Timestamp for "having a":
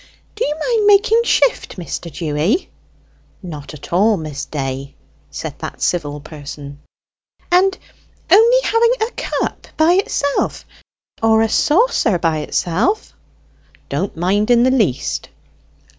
8.63-9.11